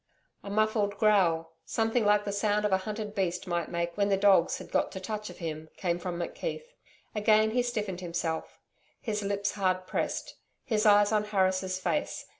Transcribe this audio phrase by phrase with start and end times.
[0.43, 4.57] A muffled growl, something like the sound a hunted beast might make when the dogs
[4.57, 6.65] had got to touch of him, came from McKeith.
[7.13, 8.57] Again he stiffened himself;
[8.99, 12.25] his lips hard pressed; his eyes on Harris' face.